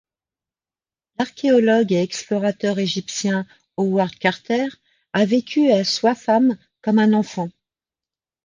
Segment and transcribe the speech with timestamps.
[1.19, 3.45] L'archéologue et explorateur égyptien
[3.77, 4.65] Howard Carter
[5.13, 7.51] a vécu à Swaffham comme un enfant.